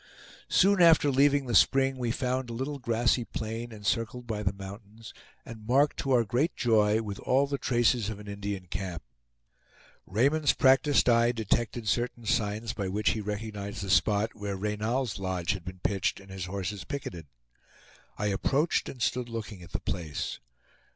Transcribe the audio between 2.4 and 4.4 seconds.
a little grassy plain, encircled